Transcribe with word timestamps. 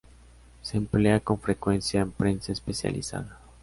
Se 0.63 0.77
emplea 0.77 1.19
con 1.19 1.37
frecuencia 1.39 2.01
en 2.01 2.09
prensa 2.11 2.51
especializada. 2.51 3.39